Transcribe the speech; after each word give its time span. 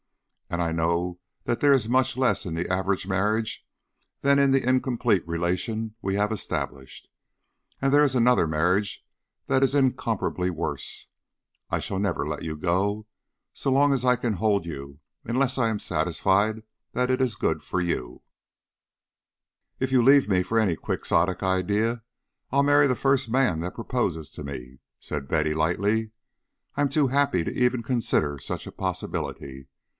And 0.49 0.61
I 0.63 0.71
know 0.73 1.19
that 1.45 1.59
there 1.59 1.71
is 1.71 1.87
much 1.87 2.17
less 2.17 2.43
in 2.45 2.55
the 2.55 2.67
average 2.69 3.07
marriage 3.07 3.65
than 4.21 4.37
in 4.39 4.51
the 4.51 4.67
incomplete 4.67 5.25
relation 5.25 5.93
we 6.01 6.15
have 6.15 6.29
established. 6.31 7.07
And 7.81 7.93
there 7.93 8.03
is 8.03 8.15
another 8.15 8.47
marriage 8.47 9.05
that 9.45 9.63
is 9.63 9.75
incomparably 9.75 10.49
worse. 10.49 11.07
I 11.69 11.79
shall 11.79 11.99
never 11.99 12.27
let 12.27 12.41
you 12.41 12.57
go 12.57 13.05
so 13.53 13.71
long 13.71 13.93
as 13.93 14.03
I 14.03 14.15
can 14.17 14.33
hold 14.33 14.65
you 14.65 14.99
unless 15.23 15.57
I 15.57 15.69
am 15.69 15.79
satisfied 15.79 16.63
that 16.93 17.11
it 17.11 17.21
is 17.21 17.35
for 17.35 17.79
your 17.79 18.09
good." 18.09 18.19
"If 19.79 19.91
you 19.91 20.03
leave 20.03 20.27
me 20.27 20.43
for 20.43 20.59
any 20.59 20.75
Quixotic 20.75 21.43
idea, 21.43 22.01
I'll 22.51 22.63
marry 22.63 22.87
the 22.87 22.95
first 22.95 23.29
man 23.29 23.59
that 23.61 23.75
proposes 23.75 24.29
to 24.31 24.43
me," 24.43 24.79
said 24.99 25.29
Betty, 25.29 25.53
lightly. 25.53 26.11
"I 26.75 26.81
am 26.81 26.89
too 26.89 27.07
happy 27.07 27.43
to 27.45 27.53
even 27.53 27.83
consider 27.83 28.39
such 28.39 28.67
a 28.67 28.71
possibility. 28.73 29.67